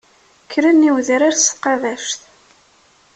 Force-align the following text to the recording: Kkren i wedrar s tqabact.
Kkren 0.43 0.87
i 0.89 0.91
wedrar 0.93 1.35
s 1.37 1.43
tqabact. 1.49 2.19